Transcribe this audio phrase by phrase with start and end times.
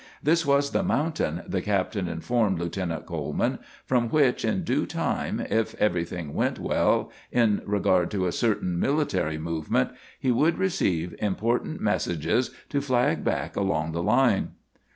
[0.23, 5.75] This was the mountain, the captain informed Lieutenant Coleman, from which in due time, if
[5.75, 12.49] everything went well in regard to a certain military movement, he would receive important messages
[12.69, 14.53] to flag back along the line.